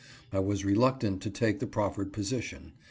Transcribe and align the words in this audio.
I 0.33 0.39
was 0.39 0.65
reluctant 0.65 1.21
to 1.21 1.29
take 1.29 1.59
the 1.59 1.67
proffered 1.67 2.11
position. 2.11 2.71